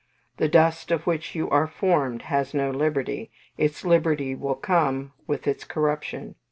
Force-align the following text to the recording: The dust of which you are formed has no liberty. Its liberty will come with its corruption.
The 0.37 0.47
dust 0.49 0.89
of 0.89 1.05
which 1.05 1.35
you 1.35 1.47
are 1.51 1.67
formed 1.67 2.23
has 2.23 2.55
no 2.55 2.71
liberty. 2.71 3.29
Its 3.55 3.85
liberty 3.85 4.33
will 4.33 4.55
come 4.55 5.13
with 5.27 5.45
its 5.47 5.63
corruption. 5.63 6.33